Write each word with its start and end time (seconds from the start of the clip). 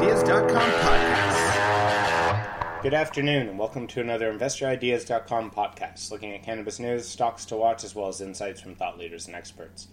InvestorIdeas.com 0.00 0.70
podcast. 0.70 2.82
Good 2.82 2.94
afternoon, 2.94 3.48
and 3.48 3.58
welcome 3.58 3.86
to 3.88 4.00
another 4.00 4.32
InvestorIdeas.com 4.32 5.50
podcast, 5.50 6.10
looking 6.10 6.32
at 6.32 6.42
cannabis 6.42 6.78
news, 6.78 7.06
stocks 7.06 7.44
to 7.46 7.56
watch, 7.56 7.84
as 7.84 7.94
well 7.94 8.08
as 8.08 8.22
insights 8.22 8.62
from 8.62 8.74
thought 8.74 8.96
leaders 8.96 9.26
and 9.26 9.36
experts. 9.36 9.88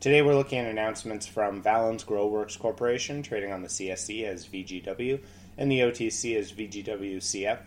Today, 0.00 0.20
we're 0.20 0.34
looking 0.34 0.58
at 0.58 0.66
announcements 0.66 1.28
from 1.28 1.62
Valens 1.62 2.02
GroWorks 2.02 2.58
Corporation, 2.58 3.22
trading 3.22 3.52
on 3.52 3.62
the 3.62 3.68
CSE 3.68 4.24
as 4.24 4.48
VGW 4.48 5.20
and 5.56 5.70
the 5.70 5.78
OTC 5.78 6.36
as 6.36 6.50
VGWCF. 6.50 7.60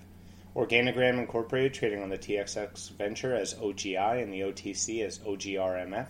Organigram 0.53 1.17
Incorporated, 1.17 1.73
trading 1.73 2.03
on 2.03 2.09
the 2.09 2.17
TSX 2.17 2.91
Venture 2.91 3.33
as 3.33 3.53
OGI 3.53 4.21
and 4.21 4.33
the 4.33 4.41
OTC 4.41 5.01
as 5.01 5.19
OGRMF. 5.19 6.07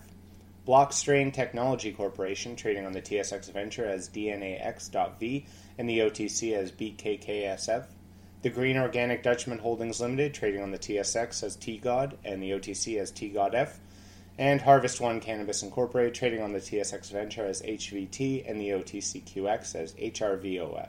Blockstrain 0.66 1.32
Technology 1.32 1.92
Corporation, 1.92 2.56
trading 2.56 2.86
on 2.86 2.92
the 2.92 3.00
TSX 3.00 3.52
Venture 3.52 3.84
as 3.84 4.08
DNAX.V 4.08 5.46
and 5.78 5.88
the 5.88 6.00
OTC 6.00 6.52
as 6.52 6.72
BKKSF. 6.72 7.86
The 8.42 8.50
Green 8.50 8.76
Organic 8.76 9.22
Dutchman 9.22 9.58
Holdings 9.58 10.00
Limited, 10.00 10.34
trading 10.34 10.62
on 10.62 10.70
the 10.70 10.78
TSX 10.78 11.42
as 11.42 11.56
TGOD 11.56 12.14
and 12.24 12.42
the 12.42 12.52
OTC 12.52 12.98
as 13.00 13.10
TGODF. 13.12 13.78
And 14.38 14.60
Harvest 14.60 15.00
One 15.00 15.20
Cannabis 15.20 15.62
Incorporated, 15.62 16.14
trading 16.14 16.42
on 16.42 16.52
the 16.52 16.60
TSX 16.60 17.10
Venture 17.10 17.46
as 17.46 17.62
HVT 17.62 18.48
and 18.48 18.60
the 18.60 18.70
OTCQX 18.70 19.74
as 19.74 19.94
HRVOF. 19.94 20.88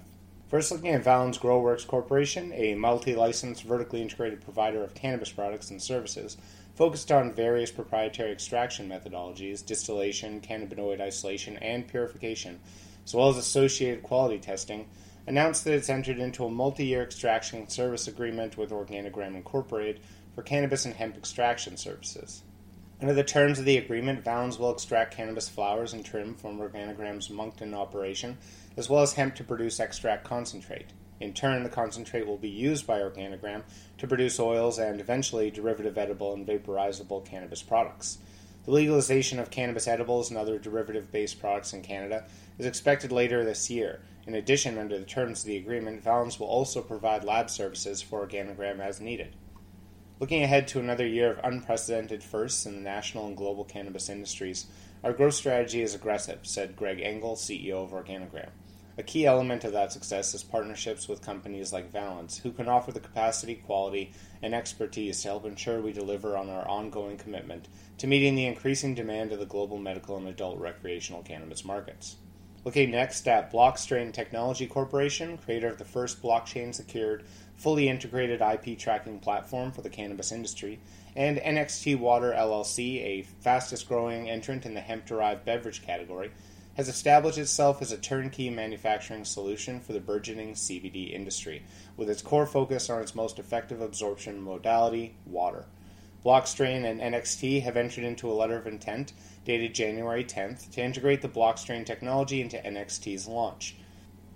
First, 0.50 0.72
looking 0.72 0.92
at 0.92 1.04
Valens 1.04 1.38
GroWorks 1.38 1.86
Corporation, 1.86 2.54
a 2.54 2.76
multi 2.76 3.16
licensed, 3.16 3.64
vertically 3.64 4.02
integrated 4.02 4.42
provider 4.42 4.84
of 4.84 4.94
cannabis 4.94 5.32
products 5.32 5.72
and 5.72 5.82
services 5.82 6.38
focused 6.76 7.12
on 7.12 7.34
various 7.34 7.72
proprietary 7.72 8.32
extraction 8.32 8.88
methodologies, 8.88 9.66
distillation, 9.66 10.40
cannabinoid 10.40 11.02
isolation, 11.02 11.58
and 11.58 11.88
purification, 11.88 12.60
as 13.08 13.14
well 13.14 13.30
as 13.30 13.38
associated 13.38 14.04
quality 14.04 14.38
testing, 14.38 14.86
announced 15.28 15.64
that 15.64 15.74
it's 15.74 15.88
entered 15.88 16.20
into 16.20 16.44
a 16.44 16.52
multi 16.52 16.86
year 16.86 17.02
extraction 17.02 17.70
service 17.70 18.06
agreement 18.06 18.58
with 18.58 18.70
Organigram 18.70 19.34
Incorporated 19.34 20.02
for 20.36 20.42
cannabis 20.42 20.84
and 20.84 20.94
hemp 20.94 21.16
extraction 21.16 21.78
services. 21.78 22.44
Under 23.00 23.14
the 23.14 23.24
terms 23.24 23.60
of 23.60 23.66
the 23.66 23.78
agreement, 23.78 24.26
Valens 24.26 24.60
will 24.60 24.72
extract 24.72 25.16
cannabis 25.16 25.48
flowers 25.48 25.94
and 25.94 26.04
trim 26.04 26.36
from 26.36 26.60
Organigram's 26.60 27.30
Moncton 27.30 27.74
operation, 27.74 28.38
as 28.76 28.90
well 28.90 29.04
as 29.04 29.14
hemp 29.14 29.36
to 29.36 29.44
produce 29.46 29.80
extract 29.80 30.26
concentrate. 30.26 30.88
In 31.22 31.34
turn, 31.34 31.64
the 31.64 31.70
concentrate 31.70 32.28
will 32.28 32.38
be 32.38 32.50
used 32.50 32.86
by 32.86 33.00
Organigram 33.00 33.64
to 34.00 34.08
produce 34.08 34.38
oils 34.38 34.80
and 34.80 35.00
eventually 35.00 35.50
derivative 35.50 35.98
edible 35.98 36.34
and 36.34 36.46
vaporizable 36.46 37.26
cannabis 37.26 37.64
products. 37.64 38.18
The 38.66 38.74
legalization 38.74 39.40
of 39.40 39.50
cannabis 39.50 39.88
edibles 39.88 40.30
and 40.30 40.38
other 40.38 40.60
derivative 40.60 41.10
based 41.10 41.40
products 41.40 41.72
in 41.72 41.84
Canada 41.84 42.26
is 42.58 42.66
expected 42.66 43.12
later 43.12 43.44
this 43.44 43.70
year. 43.70 44.02
In 44.26 44.36
addition, 44.36 44.78
under 44.78 44.98
the 44.98 45.06
terms 45.06 45.42
of 45.42 45.46
the 45.46 45.58
agreement, 45.58 46.04
Valens 46.04 46.40
will 46.40 46.48
also 46.48 46.82
provide 46.82 47.24
lab 47.24 47.50
services 47.50 48.02
for 48.02 48.28
Organigram 48.28 48.80
as 48.80 49.00
needed. 49.00 49.36
Looking 50.20 50.44
ahead 50.44 50.68
to 50.70 50.80
another 50.80 51.06
year 51.06 51.32
of 51.32 51.40
unprecedented 51.44 52.24
firsts 52.24 52.66
in 52.66 52.76
the 52.76 52.82
national 52.82 53.28
and 53.28 53.38
global 53.38 53.64
cannabis 53.64 54.10
industries, 54.10 54.66
our 55.04 55.14
growth 55.14 55.36
strategy 55.36 55.82
is 55.84 55.94
aggressive, 55.94 56.40
said 56.42 56.76
Greg 56.76 57.00
Engel, 57.00 57.36
CEO 57.36 57.84
of 57.84 57.92
Organigram. 57.92 58.50
A 58.98 59.04
key 59.04 59.28
element 59.28 59.64
of 59.64 59.74
that 59.74 59.94
success 59.94 60.34
is 60.34 60.42
partnerships 60.42 61.08
with 61.08 61.22
companies 61.22 61.72
like 61.72 61.92
Valens, 61.92 62.40
who 62.40 62.52
can 62.52 62.68
offer 62.68 62.92
the 62.92 63.00
capacity, 63.00 63.54
quality, 63.54 64.12
and 64.42 64.56
expertise 64.56 65.22
to 65.22 65.28
help 65.28 65.46
ensure 65.46 65.80
we 65.80 65.94
deliver 65.94 66.36
on 66.36 66.50
our 66.50 66.68
ongoing 66.68 67.18
commitment 67.18 67.68
to 68.00 68.08
meeting 68.08 68.34
the 68.34 68.48
increasing 68.48 68.96
demand 68.96 69.32
of 69.32 69.38
the 69.38 69.46
global 69.46 69.78
medical 69.78 70.18
and 70.18 70.28
adult 70.28 70.58
recreational 70.58 71.22
cannabis 71.22 71.64
markets. 71.64 72.16
Looking 72.68 72.92
next 72.92 73.26
at 73.30 73.50
Blockstrain 73.50 74.12
Technology 74.12 74.68
Corporation, 74.68 75.38
creator 75.38 75.70
of 75.70 75.78
the 75.78 75.86
first 75.86 76.22
blockchain 76.22 76.76
secured, 76.76 77.24
fully 77.56 77.88
integrated 77.88 78.42
IP 78.42 78.78
tracking 78.78 79.20
platform 79.20 79.72
for 79.72 79.82
the 79.82 79.90
cannabis 79.90 80.34
industry, 80.34 80.82
and 81.16 81.38
NXT 81.38 81.98
Water 81.98 82.36
LLC, 82.38 83.02
a 83.02 83.22
fastest 83.22 83.88
growing 83.88 84.30
entrant 84.30 84.66
in 84.66 84.74
the 84.74 84.82
hemp 84.82 85.06
derived 85.06 85.46
beverage 85.46 85.82
category, 85.82 86.30
has 86.76 86.90
established 86.90 87.38
itself 87.38 87.82
as 87.82 87.94
a 87.94 87.98
turnkey 87.98 88.50
manufacturing 88.50 89.24
solution 89.24 89.80
for 89.80 89.94
the 89.94 90.02
burgeoning 90.02 90.54
CBD 90.54 91.14
industry, 91.14 91.64
with 91.96 92.10
its 92.10 92.22
core 92.22 92.46
focus 92.46 92.90
on 92.90 93.02
its 93.02 93.16
most 93.16 93.40
effective 93.40 93.80
absorption 93.80 94.42
modality, 94.42 95.16
water. 95.26 95.64
Blockstrain 96.26 96.84
and 96.84 97.00
NXT 97.00 97.62
have 97.62 97.78
entered 97.78 98.04
into 98.04 98.30
a 98.30 98.34
letter 98.34 98.58
of 98.58 98.68
intent 98.68 99.14
dated 99.46 99.76
January 99.76 100.24
10th 100.24 100.72
to 100.72 100.82
integrate 100.82 101.22
the 101.22 101.30
Blockstrain 101.30 101.86
technology 101.86 102.42
into 102.42 102.58
NXT's 102.58 103.28
launch. 103.28 103.76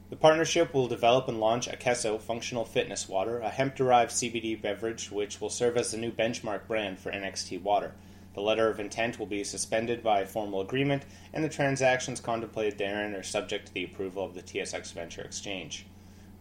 The 0.10 0.16
partnership 0.16 0.74
will 0.74 0.88
develop 0.88 1.28
and 1.28 1.40
launch 1.40 1.70
Akeso 1.70 2.20
Functional 2.22 2.66
Fitness 2.66 3.08
Water, 3.08 3.40
a 3.40 3.50
hemp 3.50 3.76
derived 3.76 4.12
CBD 4.12 4.62
beverage 4.62 5.10
which 5.10 5.40
will 5.40 5.50
serve 5.50 5.78
as 5.78 5.92
the 5.92 5.98
new 5.98 6.12
benchmark 6.12 6.68
brand 6.68 7.00
for 7.00 7.12
NXT 7.12 7.62
Water. 7.62 7.94
The 8.34 8.42
letter 8.42 8.70
of 8.70 8.80
intent 8.80 9.20
will 9.20 9.26
be 9.26 9.44
suspended 9.44 10.04
by 10.04 10.22
a 10.22 10.26
formal 10.26 10.62
agreement, 10.62 11.04
and 11.34 11.44
the 11.44 11.50
transactions 11.50 12.22
contemplated 12.22 12.78
therein 12.78 13.16
are 13.16 13.24
subject 13.24 13.68
to 13.68 13.74
the 13.74 13.86
approval 13.86 14.24
of 14.24 14.34
the 14.34 14.44
TSX 14.44 14.94
Venture 14.94 15.22
Exchange. 15.22 15.86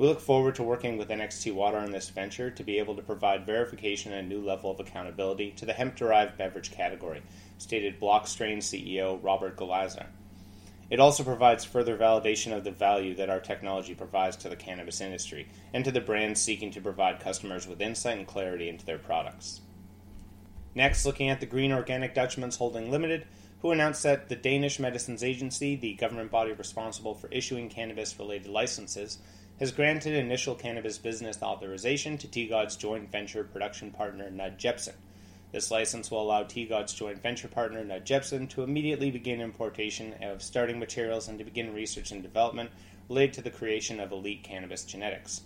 We 0.01 0.07
look 0.07 0.21
forward 0.23 0.55
to 0.55 0.63
working 0.63 0.97
with 0.97 1.11
NXT 1.11 1.53
Water 1.53 1.77
on 1.77 1.91
this 1.91 2.09
venture 2.09 2.51
to 2.51 2.65
be 2.65 2.79
able 2.79 2.97
to 2.97 3.03
provide 3.03 3.45
verification 3.45 4.15
and 4.15 4.25
a 4.25 4.35
new 4.35 4.43
level 4.43 4.71
of 4.71 4.81
accountability 4.81 5.51
to 5.59 5.67
the 5.67 5.75
hemp 5.75 5.95
derived 5.95 6.39
beverage 6.39 6.71
category, 6.71 7.21
stated 7.59 8.01
Blockstrain 8.01 8.61
CEO 8.63 9.23
Robert 9.23 9.59
Galarza. 9.59 10.07
It 10.89 11.01
also 11.01 11.23
provides 11.23 11.67
further 11.67 11.99
validation 11.99 12.57
of 12.57 12.65
the 12.65 12.71
value 12.71 13.15
that 13.17 13.29
our 13.29 13.41
technology 13.41 13.95
provides 13.95 14.39
to 14.39 14.49
the 14.49 14.57
cannabis 14.57 15.03
industry 15.03 15.49
and 15.75 15.85
to 15.85 15.93
the 15.93 16.01
brands 16.01 16.41
seeking 16.41 16.71
to 16.71 16.81
provide 16.81 17.21
customers 17.21 17.69
with 17.69 17.83
insight 17.83 18.17
and 18.17 18.27
clarity 18.27 18.71
into 18.71 18.87
their 18.87 18.97
products. 18.97 19.61
Next, 20.75 21.05
looking 21.05 21.29
at 21.29 21.41
the 21.41 21.47
Green 21.47 21.73
Organic 21.73 22.15
Dutchman's 22.15 22.57
Holding 22.57 22.91
Limited, 22.91 23.27
who 23.61 23.71
announced 23.71 24.05
that 24.05 24.31
the 24.31 24.37
Danish 24.37 24.79
Medicines 24.79 25.23
Agency, 25.23 25.77
the 25.77 25.93
government 25.93 26.31
body 26.31 26.53
responsible 26.53 27.15
for 27.15 27.29
issuing 27.29 27.69
cannabis 27.69 28.19
related 28.19 28.49
licenses, 28.49 29.19
has 29.61 29.73
granted 29.73 30.15
initial 30.15 30.55
cannabis 30.55 30.97
business 30.97 31.43
authorization 31.43 32.17
to 32.17 32.27
T-God's 32.27 32.77
joint 32.77 33.13
venture 33.13 33.45
production 33.45 33.91
partner 33.91 34.31
Knud 34.31 34.57
Jepsen. 34.57 34.95
This 35.53 35.71
license 35.71 36.11
will 36.11 36.23
allow 36.23 36.45
T-God's 36.45 36.95
joint 36.95 37.23
venture 37.23 37.47
partner 37.47 37.85
Knud 37.85 38.05
Jepsen 38.05 38.49
to 38.49 38.63
immediately 38.63 39.11
begin 39.11 39.43
importation 39.43 40.15
of 40.23 40.43
starting 40.43 40.79
materials 40.79 41.29
and 41.29 41.39
to 41.39 41.45
begin 41.45 41.75
research 41.75 42.11
and 42.11 42.23
development 42.23 42.71
related 43.11 43.35
to 43.35 43.43
the 43.43 43.51
creation 43.51 44.01
of 44.01 44.13
elite 44.13 44.43
cannabis 44.43 44.83
genetics. 44.85 45.43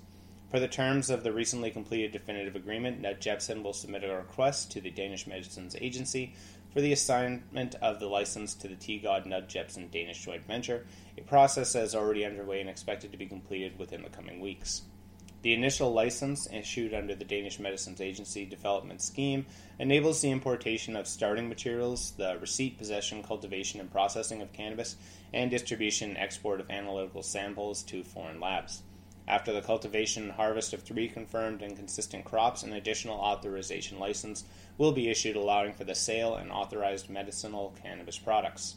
For 0.49 0.61
the 0.61 0.69
terms 0.69 1.11
of 1.11 1.25
the 1.25 1.32
recently 1.32 1.72
completed 1.72 2.12
definitive 2.12 2.55
agreement, 2.55 3.02
Knud 3.02 3.19
Jepsen 3.19 3.64
will 3.64 3.72
submit 3.72 4.05
a 4.05 4.14
request 4.14 4.70
to 4.70 4.81
the 4.81 4.90
Danish 4.90 5.26
Medicines 5.26 5.75
Agency 5.81 6.34
for 6.75 6.81
the 6.81 6.93
assignment 6.93 7.76
of 7.76 8.00
the 8.00 8.09
license 8.09 8.53
to 8.56 8.69
the 8.69 8.75
T 8.75 8.99
God 8.99 9.25
Knud 9.25 9.47
Jepsen 9.47 9.91
Danish 9.93 10.25
joint 10.25 10.44
venture, 10.44 10.85
a 11.17 11.23
process 11.23 11.73
that 11.73 11.85
is 11.85 11.94
already 11.94 12.25
underway 12.26 12.61
and 12.61 12.69
expected 12.69 13.12
to 13.12 13.19
be 13.19 13.26
completed 13.26 13.79
within 13.79 14.03
the 14.03 14.11
coming 14.11 14.41
weeks. 14.41 14.82
The 15.43 15.53
initial 15.53 15.93
license, 15.93 16.49
issued 16.50 16.93
under 16.94 17.15
the 17.15 17.25
Danish 17.25 17.61
Medicines 17.61 18.00
Agency 18.00 18.44
Development 18.44 19.00
Scheme, 19.00 19.47
enables 19.79 20.21
the 20.21 20.31
importation 20.31 20.97
of 20.97 21.06
starting 21.06 21.49
materials, 21.49 22.12
the 22.12 22.38
receipt, 22.41 22.79
possession, 22.79 23.23
cultivation, 23.23 23.79
and 23.79 23.93
processing 23.93 24.43
of 24.43 24.53
cannabis, 24.53 24.97
and 25.32 25.50
distribution 25.50 26.09
and 26.09 26.19
export 26.19 26.61
of 26.61 26.71
analytical 26.71 27.23
samples 27.23 27.82
to 27.85 28.03
foreign 28.03 28.41
labs. 28.41 28.82
After 29.26 29.53
the 29.53 29.62
cultivation 29.62 30.25
and 30.25 30.32
harvest 30.32 30.75
of 30.75 30.82
three 30.82 31.09
confirmed 31.09 31.62
and 31.62 31.76
consistent 31.76 32.25
crops, 32.25 32.62
an 32.62 32.75
additional 32.75 33.17
authorization 33.17 33.99
license 33.99 34.44
will 34.76 34.93
be 34.93 35.09
issued 35.09 35.37
allowing 35.37 35.73
for 35.73 35.85
the 35.85 35.94
sale 35.94 36.35
and 36.35 36.53
authorized 36.53 37.09
medicinal 37.09 37.75
cannabis 37.82 38.19
products. 38.19 38.76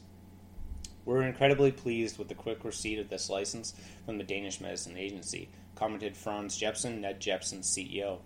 We're 1.04 1.24
incredibly 1.24 1.72
pleased 1.72 2.18
with 2.18 2.28
the 2.28 2.36
quick 2.36 2.64
receipt 2.64 3.00
of 3.00 3.10
this 3.10 3.30
license 3.30 3.74
from 4.06 4.18
the 4.18 4.24
Danish 4.24 4.62
Medicine 4.62 4.98
Agency, 4.98 5.50
commented 5.76 6.16
Franz 6.16 6.58
Jepsen, 6.58 7.02
Knud 7.02 7.20
Jepsen's 7.20 7.68
CEO. 7.68 8.20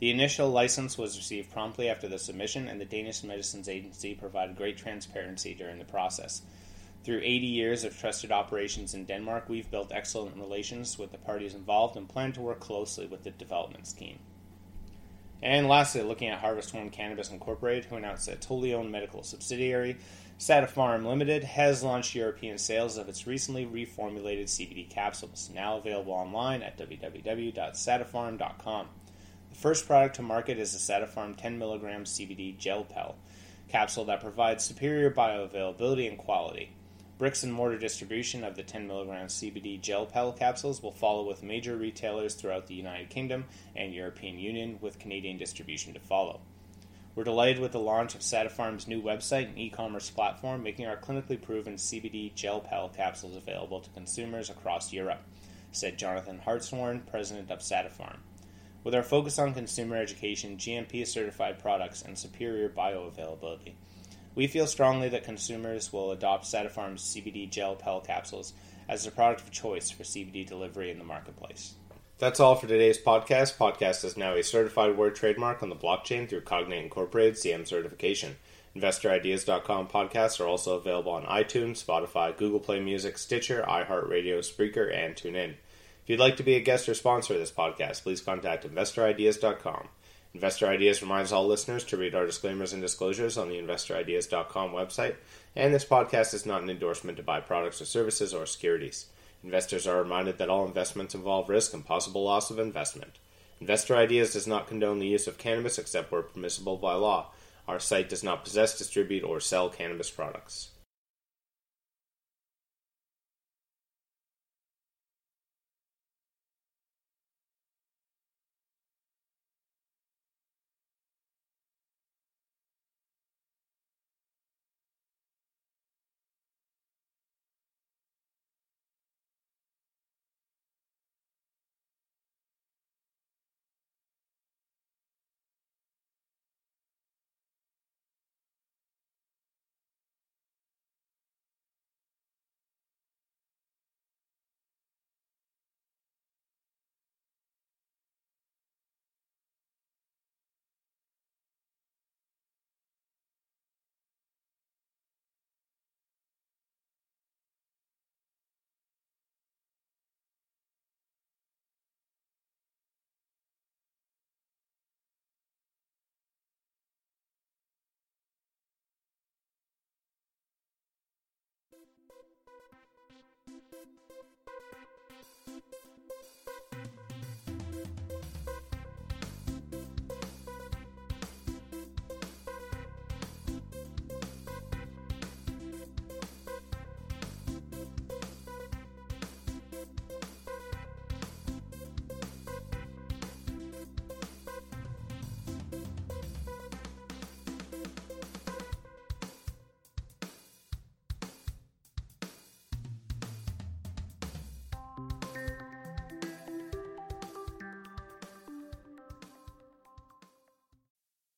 The 0.00 0.10
initial 0.10 0.50
license 0.50 0.98
was 0.98 1.16
received 1.16 1.50
promptly 1.50 1.88
after 1.88 2.08
the 2.08 2.18
submission, 2.18 2.68
and 2.68 2.78
the 2.78 2.84
Danish 2.84 3.22
Medicines 3.22 3.68
Agency 3.68 4.14
provided 4.14 4.56
great 4.56 4.76
transparency 4.76 5.54
during 5.54 5.78
the 5.78 5.86
process. 5.86 6.42
Through 7.06 7.22
80 7.22 7.46
years 7.46 7.84
of 7.84 7.96
trusted 7.96 8.32
operations 8.32 8.92
in 8.92 9.04
Denmark, 9.04 9.48
we've 9.48 9.70
built 9.70 9.92
excellent 9.92 10.34
relations 10.34 10.98
with 10.98 11.12
the 11.12 11.18
parties 11.18 11.54
involved 11.54 11.96
and 11.96 12.08
plan 12.08 12.32
to 12.32 12.40
work 12.40 12.58
closely 12.58 13.06
with 13.06 13.22
the 13.22 13.30
development 13.30 13.86
scheme. 13.86 14.18
And 15.40 15.68
lastly, 15.68 16.02
looking 16.02 16.30
at 16.30 16.40
Harvest 16.40 16.74
One 16.74 16.90
Cannabis 16.90 17.30
Incorporated, 17.30 17.84
who 17.84 17.94
announced 17.94 18.26
that 18.26 18.44
wholly 18.44 18.74
owned 18.74 18.90
medical 18.90 19.22
subsidiary, 19.22 19.98
Satipharm 20.40 21.06
Limited, 21.06 21.44
has 21.44 21.84
launched 21.84 22.16
European 22.16 22.58
sales 22.58 22.96
of 22.96 23.08
its 23.08 23.24
recently 23.24 23.64
reformulated 23.64 24.46
CBD 24.46 24.90
capsules, 24.90 25.48
now 25.54 25.76
available 25.76 26.12
online 26.12 26.60
at 26.60 26.76
www.satipharm.com. 26.76 28.88
The 29.50 29.56
first 29.56 29.86
product 29.86 30.16
to 30.16 30.22
market 30.22 30.58
is 30.58 30.72
the 30.72 30.78
Satipharm 30.78 31.36
10 31.36 31.60
mg 31.60 32.02
CBD 32.02 32.58
Gelpell 32.58 33.14
capsule 33.68 34.06
that 34.06 34.20
provides 34.20 34.64
superior 34.64 35.12
bioavailability 35.12 36.08
and 36.08 36.18
quality. 36.18 36.72
Bricks 37.18 37.42
and 37.42 37.52
mortar 37.52 37.78
distribution 37.78 38.44
of 38.44 38.56
the 38.56 38.62
10 38.62 38.86
mg 38.86 39.08
CBD 39.08 39.80
Gelpell 39.80 40.38
capsules 40.38 40.82
will 40.82 40.92
follow 40.92 41.26
with 41.26 41.42
major 41.42 41.74
retailers 41.74 42.34
throughout 42.34 42.66
the 42.66 42.74
United 42.74 43.08
Kingdom 43.08 43.46
and 43.74 43.94
European 43.94 44.38
Union, 44.38 44.78
with 44.82 44.98
Canadian 44.98 45.38
distribution 45.38 45.94
to 45.94 46.00
follow. 46.00 46.40
We're 47.14 47.24
delighted 47.24 47.58
with 47.58 47.72
the 47.72 47.80
launch 47.80 48.14
of 48.14 48.20
Satipharm's 48.20 48.86
new 48.86 49.00
website 49.00 49.48
and 49.48 49.58
e 49.58 49.70
commerce 49.70 50.10
platform, 50.10 50.62
making 50.62 50.84
our 50.84 50.98
clinically 50.98 51.40
proven 51.40 51.76
CBD 51.76 52.34
Gelpell 52.34 52.94
capsules 52.94 53.34
available 53.34 53.80
to 53.80 53.88
consumers 53.90 54.50
across 54.50 54.92
Europe, 54.92 55.22
said 55.72 55.96
Jonathan 55.96 56.40
Hartshorn, 56.40 57.00
president 57.10 57.50
of 57.50 57.60
Satipharm. 57.60 58.18
With 58.84 58.94
our 58.94 59.02
focus 59.02 59.38
on 59.38 59.54
consumer 59.54 59.96
education, 59.96 60.58
GMP 60.58 61.06
certified 61.06 61.60
products, 61.60 62.02
and 62.02 62.18
superior 62.18 62.68
bioavailability, 62.68 63.72
we 64.36 64.46
feel 64.46 64.68
strongly 64.68 65.08
that 65.08 65.24
consumers 65.24 65.92
will 65.92 66.12
adopt 66.12 66.44
Satipharm's 66.44 67.02
CBD 67.02 67.50
Gelpell 67.50 68.06
capsules 68.06 68.52
as 68.88 69.04
the 69.04 69.10
product 69.10 69.40
of 69.40 69.50
choice 69.50 69.90
for 69.90 70.04
CBD 70.04 70.46
delivery 70.46 70.92
in 70.92 70.98
the 70.98 71.04
marketplace. 71.04 71.74
That's 72.18 72.38
all 72.38 72.54
for 72.54 72.66
today's 72.66 72.98
podcast. 72.98 73.56
Podcast 73.56 74.04
is 74.04 74.16
now 74.16 74.34
a 74.34 74.42
certified 74.42 74.96
word 74.96 75.16
trademark 75.16 75.62
on 75.62 75.70
the 75.70 75.74
blockchain 75.74 76.28
through 76.28 76.42
Cognate 76.42 76.84
Incorporated 76.84 77.34
CM 77.34 77.66
certification. 77.66 78.36
InvestorIdeas.com 78.76 79.88
podcasts 79.88 80.38
are 80.38 80.46
also 80.46 80.76
available 80.76 81.12
on 81.12 81.24
iTunes, 81.24 81.84
Spotify, 81.84 82.36
Google 82.36 82.60
Play 82.60 82.78
Music, 82.78 83.18
Stitcher, 83.18 83.64
iHeartRadio, 83.66 84.38
Spreaker, 84.40 84.94
and 84.94 85.14
TuneIn. 85.14 85.54
If 86.02 86.10
you'd 86.10 86.20
like 86.20 86.36
to 86.36 86.42
be 86.42 86.56
a 86.56 86.60
guest 86.60 86.88
or 86.88 86.94
sponsor 86.94 87.34
of 87.34 87.40
this 87.40 87.50
podcast, 87.50 88.02
please 88.02 88.20
contact 88.20 88.66
InvestorIdeas.com. 88.66 89.88
Investor 90.36 90.66
Ideas 90.66 91.00
reminds 91.00 91.32
all 91.32 91.46
listeners 91.46 91.82
to 91.84 91.96
read 91.96 92.14
our 92.14 92.26
disclaimers 92.26 92.74
and 92.74 92.82
disclosures 92.82 93.38
on 93.38 93.48
the 93.48 93.54
InvestorIdeas.com 93.54 94.70
website, 94.70 95.14
and 95.56 95.72
this 95.72 95.86
podcast 95.86 96.34
is 96.34 96.44
not 96.44 96.60
an 96.60 96.68
endorsement 96.68 97.16
to 97.16 97.22
buy 97.22 97.40
products 97.40 97.80
or 97.80 97.86
services 97.86 98.34
or 98.34 98.44
securities. 98.44 99.06
Investors 99.42 99.86
are 99.86 99.96
reminded 99.96 100.36
that 100.36 100.50
all 100.50 100.66
investments 100.66 101.14
involve 101.14 101.48
risk 101.48 101.72
and 101.72 101.86
possible 101.86 102.22
loss 102.22 102.50
of 102.50 102.58
investment. 102.58 103.12
Investor 103.62 103.96
Ideas 103.96 104.34
does 104.34 104.46
not 104.46 104.68
condone 104.68 104.98
the 104.98 105.06
use 105.06 105.26
of 105.26 105.38
cannabis 105.38 105.78
except 105.78 106.12
where 106.12 106.20
permissible 106.20 106.76
by 106.76 106.92
law. 106.92 107.30
Our 107.66 107.80
site 107.80 108.10
does 108.10 108.22
not 108.22 108.44
possess, 108.44 108.76
distribute, 108.76 109.24
or 109.24 109.40
sell 109.40 109.70
cannabis 109.70 110.10
products. 110.10 110.68